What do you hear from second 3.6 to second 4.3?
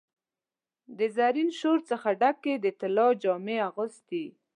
اغوستي